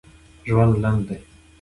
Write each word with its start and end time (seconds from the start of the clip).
ژوند 0.47 0.73
لنډ 0.83 0.99
دی 1.07 1.19